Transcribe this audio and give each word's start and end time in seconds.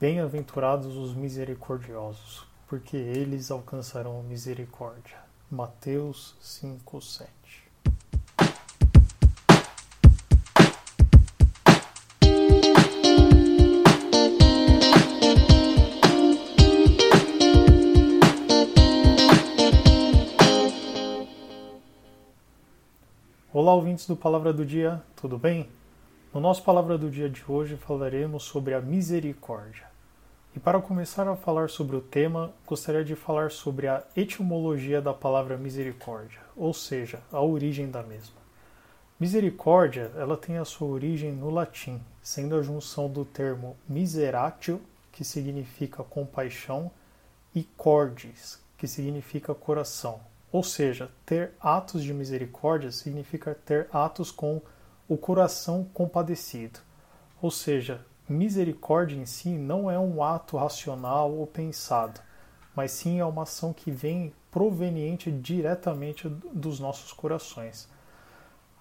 Bem-aventurados 0.00 0.96
os 0.96 1.12
misericordiosos, 1.12 2.46
porque 2.68 2.96
eles 2.96 3.50
alcançarão 3.50 4.22
misericórdia. 4.22 5.16
Mateus 5.50 6.36
5, 6.40 7.00
7. 7.02 7.28
Olá, 23.52 23.74
ouvintes 23.74 24.06
do 24.06 24.14
Palavra 24.14 24.52
do 24.52 24.64
Dia, 24.64 25.02
tudo 25.16 25.36
bem? 25.36 25.68
No 26.32 26.40
nosso 26.40 26.62
Palavra 26.62 26.98
do 26.98 27.10
Dia 27.10 27.30
de 27.30 27.42
hoje 27.48 27.78
falaremos 27.78 28.42
sobre 28.42 28.74
a 28.74 28.82
misericórdia. 28.82 29.86
E 30.54 30.60
para 30.60 30.78
começar 30.78 31.26
a 31.26 31.34
falar 31.34 31.70
sobre 31.70 31.96
o 31.96 32.02
tema, 32.02 32.52
gostaria 32.66 33.02
de 33.02 33.16
falar 33.16 33.50
sobre 33.50 33.88
a 33.88 34.04
etimologia 34.14 35.00
da 35.00 35.14
palavra 35.14 35.56
misericórdia, 35.56 36.38
ou 36.54 36.74
seja, 36.74 37.22
a 37.32 37.40
origem 37.40 37.90
da 37.90 38.02
mesma. 38.02 38.36
Misericórdia, 39.18 40.12
ela 40.16 40.36
tem 40.36 40.58
a 40.58 40.66
sua 40.66 40.88
origem 40.88 41.32
no 41.32 41.48
latim, 41.48 41.98
sendo 42.22 42.56
a 42.56 42.62
junção 42.62 43.08
do 43.08 43.24
termo 43.24 43.74
miseratio, 43.88 44.82
que 45.10 45.24
significa 45.24 46.04
compaixão, 46.04 46.90
e 47.54 47.62
cordis, 47.62 48.60
que 48.76 48.86
significa 48.86 49.54
coração. 49.54 50.20
Ou 50.52 50.62
seja, 50.62 51.10
ter 51.24 51.52
atos 51.58 52.02
de 52.02 52.12
misericórdia 52.12 52.92
significa 52.92 53.54
ter 53.64 53.88
atos 53.90 54.30
com 54.30 54.60
o 55.08 55.16
coração 55.16 55.84
compadecido. 55.94 56.80
Ou 57.40 57.50
seja, 57.50 58.04
misericórdia 58.28 59.16
em 59.16 59.24
si 59.24 59.50
não 59.50 59.90
é 59.90 59.98
um 59.98 60.22
ato 60.22 60.58
racional 60.58 61.32
ou 61.32 61.46
pensado, 61.46 62.20
mas 62.76 62.92
sim 62.92 63.18
é 63.18 63.24
uma 63.24 63.44
ação 63.44 63.72
que 63.72 63.90
vem 63.90 64.34
proveniente 64.50 65.32
diretamente 65.32 66.28
dos 66.28 66.78
nossos 66.78 67.12
corações. 67.12 67.88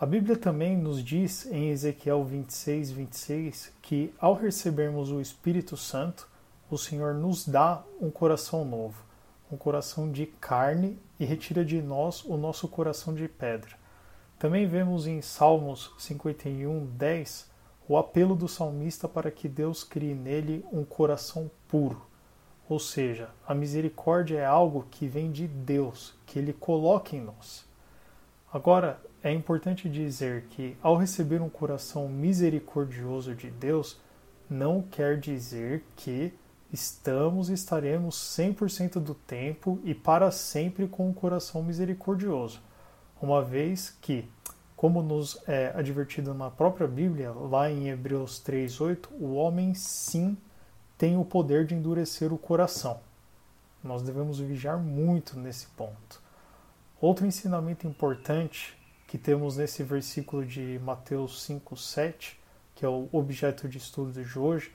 A 0.00 0.06
Bíblia 0.06 0.36
também 0.36 0.76
nos 0.76 1.04
diz 1.04 1.46
em 1.46 1.70
Ezequiel 1.70 2.24
26, 2.24 2.90
26 2.90 3.72
que 3.82 4.12
ao 4.18 4.34
recebermos 4.34 5.10
o 5.10 5.20
Espírito 5.20 5.76
Santo, 5.76 6.28
o 6.70 6.78
Senhor 6.78 7.14
nos 7.14 7.46
dá 7.46 7.82
um 8.00 8.10
coração 8.10 8.64
novo, 8.64 9.04
um 9.52 9.56
coração 9.56 10.10
de 10.10 10.26
carne 10.26 10.98
e 11.20 11.24
retira 11.24 11.64
de 11.64 11.80
nós 11.80 12.24
o 12.24 12.36
nosso 12.36 12.66
coração 12.66 13.14
de 13.14 13.28
pedra. 13.28 13.83
Também 14.38 14.66
vemos 14.66 15.06
em 15.06 15.20
Salmos 15.22 15.92
51, 15.98 16.86
10 16.86 17.50
o 17.88 17.98
apelo 17.98 18.34
do 18.34 18.48
salmista 18.48 19.06
para 19.06 19.30
que 19.30 19.48
Deus 19.48 19.84
crie 19.84 20.14
nele 20.14 20.64
um 20.72 20.84
coração 20.84 21.50
puro. 21.68 22.00
Ou 22.68 22.78
seja, 22.78 23.28
a 23.46 23.54
misericórdia 23.54 24.38
é 24.38 24.44
algo 24.44 24.86
que 24.90 25.06
vem 25.06 25.30
de 25.30 25.46
Deus, 25.46 26.14
que 26.24 26.38
ele 26.38 26.52
coloca 26.52 27.14
em 27.14 27.20
nós. 27.20 27.66
Agora, 28.52 29.00
é 29.22 29.32
importante 29.32 29.88
dizer 29.88 30.44
que 30.50 30.76
ao 30.82 30.96
receber 30.96 31.42
um 31.42 31.48
coração 31.48 32.08
misericordioso 32.08 33.34
de 33.34 33.50
Deus, 33.50 33.98
não 34.48 34.82
quer 34.82 35.18
dizer 35.18 35.84
que 35.96 36.32
estamos 36.72 37.50
e 37.50 37.54
estaremos 37.54 38.16
100% 38.16 39.00
do 39.00 39.14
tempo 39.14 39.78
e 39.84 39.94
para 39.94 40.30
sempre 40.30 40.86
com 40.86 41.08
um 41.08 41.12
coração 41.12 41.62
misericordioso, 41.62 42.60
uma 43.24 43.42
vez 43.42 43.96
que 44.00 44.28
como 44.76 45.02
nos 45.02 45.40
é 45.48 45.72
advertido 45.74 46.34
na 46.34 46.50
própria 46.50 46.86
Bíblia, 46.86 47.32
lá 47.32 47.70
em 47.70 47.88
Hebreus 47.88 48.38
3:8, 48.38 49.08
o 49.18 49.34
homem 49.34 49.74
sim 49.74 50.36
tem 50.98 51.16
o 51.16 51.24
poder 51.24 51.66
de 51.66 51.74
endurecer 51.74 52.32
o 52.32 52.38
coração. 52.38 53.00
Nós 53.82 54.02
devemos 54.02 54.38
vigiar 54.38 54.78
muito 54.78 55.38
nesse 55.38 55.66
ponto. 55.68 56.20
Outro 57.00 57.26
ensinamento 57.26 57.86
importante 57.86 58.76
que 59.06 59.16
temos 59.16 59.56
nesse 59.56 59.82
versículo 59.82 60.44
de 60.44 60.78
Mateus 60.84 61.42
5:7, 61.44 62.38
que 62.74 62.84
é 62.84 62.88
o 62.88 63.08
objeto 63.10 63.68
de 63.68 63.78
estudo 63.78 64.12
de 64.12 64.38
hoje, 64.38 64.70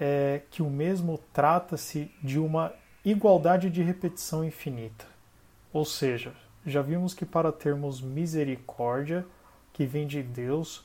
é 0.00 0.42
que 0.50 0.62
o 0.62 0.70
mesmo 0.70 1.18
trata-se 1.32 2.10
de 2.22 2.38
uma 2.38 2.72
igualdade 3.04 3.70
de 3.70 3.82
repetição 3.82 4.44
infinita. 4.44 5.06
Ou 5.72 5.84
seja, 5.84 6.34
já 6.64 6.80
vimos 6.80 7.12
que 7.12 7.26
para 7.26 7.50
termos 7.50 8.00
misericórdia, 8.00 9.26
que 9.72 9.84
vem 9.84 10.06
de 10.06 10.22
Deus, 10.22 10.84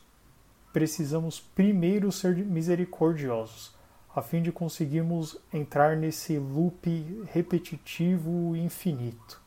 precisamos 0.74 1.40
primeiro 1.40 2.12
ser 2.12 2.36
misericordiosos, 2.36 3.76
a 4.16 4.22
fim 4.22 4.42
de 4.42 4.52
conseguirmos 4.52 5.38
entrar 5.54 5.96
nesse 5.96 6.38
loop 6.38 7.26
repetitivo 7.32 8.56
infinito. 8.56 9.42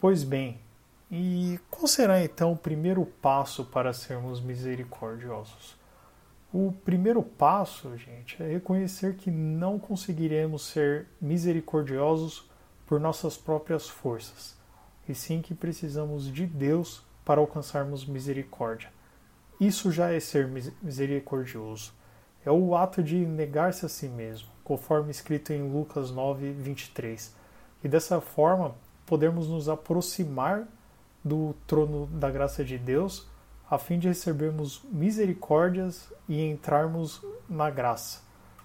Pois 0.00 0.22
bem, 0.22 0.60
e 1.10 1.58
qual 1.70 1.88
será 1.88 2.22
então 2.22 2.52
o 2.52 2.56
primeiro 2.56 3.04
passo 3.04 3.64
para 3.64 3.92
sermos 3.92 4.40
misericordiosos? 4.40 5.76
O 6.52 6.72
primeiro 6.84 7.22
passo, 7.22 7.96
gente, 7.96 8.40
é 8.42 8.52
reconhecer 8.52 9.16
que 9.16 9.30
não 9.30 9.78
conseguiremos 9.78 10.66
ser 10.66 11.06
misericordiosos 11.20 12.48
por 12.86 13.00
nossas 13.00 13.36
próprias 13.36 13.88
forças 13.88 14.57
e 15.08 15.14
sim 15.14 15.40
que 15.40 15.54
precisamos 15.54 16.30
de 16.30 16.46
Deus 16.46 17.02
para 17.24 17.40
alcançarmos 17.40 18.04
misericórdia. 18.04 18.90
Isso 19.60 19.90
já 19.90 20.12
é 20.12 20.20
ser 20.20 20.48
misericordioso. 20.82 21.92
É 22.44 22.50
o 22.50 22.76
ato 22.76 23.02
de 23.02 23.16
negar-se 23.16 23.84
a 23.84 23.88
si 23.88 24.08
mesmo, 24.08 24.48
conforme 24.62 25.10
escrito 25.10 25.52
em 25.52 25.72
Lucas 25.72 26.10
9, 26.10 26.52
23. 26.52 27.34
E 27.82 27.88
dessa 27.88 28.20
forma, 28.20 28.74
podemos 29.04 29.48
nos 29.48 29.68
aproximar 29.68 30.66
do 31.24 31.54
trono 31.66 32.06
da 32.06 32.30
graça 32.30 32.64
de 32.64 32.78
Deus, 32.78 33.26
a 33.70 33.78
fim 33.78 33.98
de 33.98 34.08
recebermos 34.08 34.82
misericórdias 34.90 36.10
e 36.28 36.42
entrarmos 36.42 37.22
na 37.48 37.68
graça, 37.68 38.20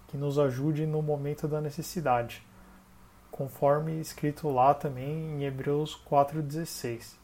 que 0.08 0.16
nos 0.16 0.38
ajude 0.38 0.86
no 0.86 1.02
momento 1.02 1.48
da 1.48 1.60
necessidade 1.60 2.42
conforme 3.34 4.00
escrito 4.00 4.48
lá 4.48 4.72
também 4.72 5.08
em 5.08 5.44
Hebreus 5.44 6.00
4,16. 6.08 7.16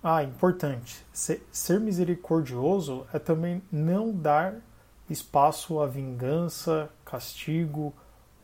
Ah, 0.00 0.22
importante. 0.22 1.04
Ser 1.12 1.80
misericordioso 1.80 3.04
é 3.12 3.18
também 3.18 3.60
não 3.70 4.12
dar 4.12 4.54
espaço 5.10 5.80
à 5.80 5.88
vingança, 5.88 6.88
castigo 7.04 7.92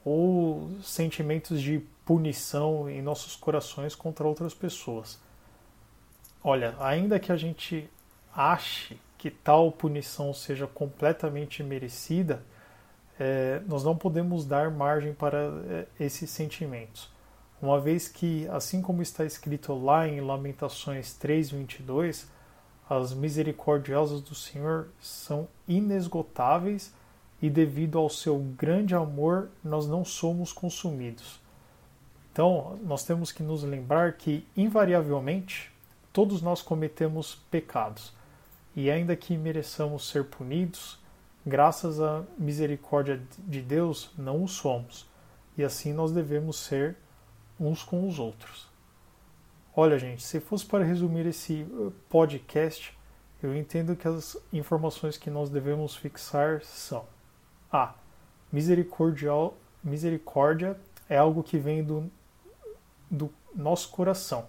ou 0.04 0.68
sentimentos 0.82 1.62
de 1.62 1.78
punição 2.04 2.90
em 2.90 3.00
nossos 3.00 3.36
corações 3.36 3.94
contra 3.94 4.26
outras 4.26 4.52
pessoas. 4.52 5.20
Olha, 6.42 6.74
ainda 6.80 7.20
que 7.20 7.30
a 7.30 7.36
gente 7.36 7.88
ache 8.34 8.98
que 9.16 9.30
tal 9.30 9.70
punição 9.70 10.34
seja 10.34 10.66
completamente 10.66 11.62
merecida, 11.62 12.42
é, 13.18 13.62
nós 13.66 13.84
não 13.84 13.96
podemos 13.96 14.44
dar 14.44 14.70
margem 14.70 15.12
para 15.14 15.38
é, 15.68 15.86
esses 15.98 16.30
sentimentos. 16.30 17.10
Uma 17.62 17.80
vez 17.80 18.08
que, 18.08 18.46
assim 18.48 18.82
como 18.82 19.00
está 19.00 19.24
escrito 19.24 19.72
lá 19.72 20.06
em 20.06 20.20
Lamentações 20.20 21.16
3:22, 21.18 22.26
as 22.88 23.14
misericordiosas 23.14 24.20
do 24.20 24.34
Senhor 24.34 24.88
são 25.00 25.48
inesgotáveis 25.66 26.92
e 27.40 27.48
devido 27.48 27.98
ao 27.98 28.10
seu 28.10 28.38
grande 28.38 28.94
amor 28.94 29.48
nós 29.62 29.86
não 29.86 30.04
somos 30.04 30.52
consumidos. 30.52 31.40
Então, 32.32 32.78
nós 32.82 33.04
temos 33.04 33.30
que 33.30 33.42
nos 33.42 33.62
lembrar 33.62 34.14
que 34.14 34.46
invariavelmente 34.56 35.72
todos 36.12 36.42
nós 36.42 36.60
cometemos 36.60 37.36
pecados. 37.50 38.12
E 38.74 38.90
ainda 38.90 39.14
que 39.14 39.36
mereçamos 39.36 40.08
ser 40.08 40.24
punidos, 40.24 40.98
graças 41.46 42.00
à 42.00 42.24
misericórdia 42.38 43.22
de 43.38 43.60
Deus, 43.60 44.10
não 44.16 44.42
o 44.42 44.48
somos. 44.48 45.06
E 45.56 45.62
assim 45.62 45.92
nós 45.92 46.10
devemos 46.10 46.58
ser 46.58 46.96
uns 47.58 47.82
com 47.82 48.08
os 48.08 48.18
outros. 48.18 48.68
Olha, 49.76 49.98
gente, 49.98 50.22
se 50.22 50.40
fosse 50.40 50.64
para 50.64 50.84
resumir 50.84 51.26
esse 51.26 51.62
uh, 51.62 51.92
podcast, 52.08 52.96
eu 53.42 53.54
entendo 53.54 53.96
que 53.96 54.08
as 54.08 54.36
informações 54.52 55.16
que 55.16 55.30
nós 55.30 55.50
devemos 55.50 55.94
fixar 55.94 56.62
são: 56.62 57.04
A. 57.70 57.94
Misericordial, 58.50 59.56
misericórdia 59.82 60.78
é 61.08 61.18
algo 61.18 61.42
que 61.42 61.58
vem 61.58 61.82
do, 61.82 62.10
do 63.10 63.30
nosso 63.54 63.90
coração. 63.90 64.46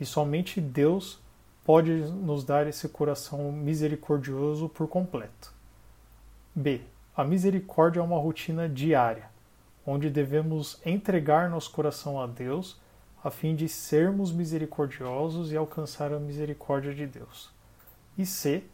E 0.00 0.04
somente 0.04 0.60
Deus 0.60 1.20
pode 1.64 1.92
nos 1.92 2.44
dar 2.44 2.66
esse 2.66 2.88
coração 2.88 3.52
misericordioso 3.52 4.68
por 4.68 4.88
completo. 4.88 5.53
B. 6.54 6.82
A 7.16 7.24
misericórdia 7.24 8.00
é 8.00 8.02
uma 8.02 8.18
rotina 8.18 8.68
diária, 8.68 9.28
onde 9.84 10.08
devemos 10.08 10.80
entregar 10.86 11.50
nosso 11.50 11.70
coração 11.70 12.20
a 12.20 12.26
Deus 12.26 12.80
a 13.22 13.30
fim 13.30 13.56
de 13.56 13.68
sermos 13.68 14.30
misericordiosos 14.30 15.50
e 15.50 15.56
alcançar 15.56 16.12
a 16.12 16.20
misericórdia 16.20 16.94
de 16.94 17.06
Deus. 17.06 17.50
E 18.16 18.24
C. 18.26 18.64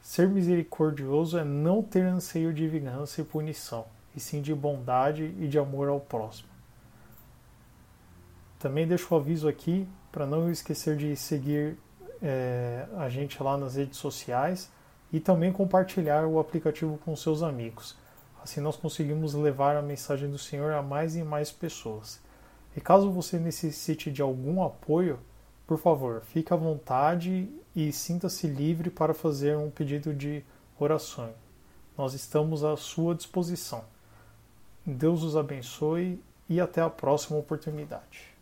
Ser 0.00 0.28
misericordioso 0.28 1.36
é 1.36 1.44
não 1.44 1.82
ter 1.82 2.04
anseio 2.04 2.54
de 2.54 2.68
vingança 2.68 3.20
e 3.20 3.24
punição, 3.24 3.84
e 4.14 4.20
sim 4.20 4.40
de 4.40 4.54
bondade 4.54 5.34
e 5.40 5.48
de 5.48 5.58
amor 5.58 5.88
ao 5.88 5.98
próximo. 5.98 6.48
Também 8.58 8.86
deixo 8.86 9.12
o 9.12 9.18
aviso 9.18 9.48
aqui 9.48 9.88
para 10.12 10.24
não 10.24 10.48
esquecer 10.48 10.96
de 10.96 11.16
seguir 11.16 11.76
é, 12.22 12.86
a 12.96 13.08
gente 13.08 13.42
lá 13.42 13.58
nas 13.58 13.74
redes 13.74 13.98
sociais 13.98 14.70
e 15.16 15.20
também 15.20 15.50
compartilhar 15.50 16.26
o 16.26 16.38
aplicativo 16.38 16.98
com 17.02 17.16
seus 17.16 17.42
amigos. 17.42 17.96
Assim 18.42 18.60
nós 18.60 18.76
conseguimos 18.76 19.32
levar 19.32 19.74
a 19.74 19.80
mensagem 19.80 20.30
do 20.30 20.36
Senhor 20.36 20.74
a 20.74 20.82
mais 20.82 21.16
e 21.16 21.22
mais 21.24 21.50
pessoas. 21.50 22.20
E 22.76 22.82
caso 22.82 23.10
você 23.10 23.38
necessite 23.38 24.12
de 24.12 24.20
algum 24.20 24.62
apoio, 24.62 25.18
por 25.66 25.78
favor, 25.78 26.20
fique 26.20 26.52
à 26.52 26.56
vontade 26.56 27.48
e 27.74 27.90
sinta-se 27.92 28.46
livre 28.46 28.90
para 28.90 29.14
fazer 29.14 29.56
um 29.56 29.70
pedido 29.70 30.12
de 30.12 30.44
oração. 30.78 31.30
Nós 31.96 32.12
estamos 32.12 32.62
à 32.62 32.76
sua 32.76 33.14
disposição. 33.14 33.84
Deus 34.84 35.22
os 35.22 35.34
abençoe 35.34 36.20
e 36.46 36.60
até 36.60 36.82
a 36.82 36.90
próxima 36.90 37.38
oportunidade. 37.38 38.35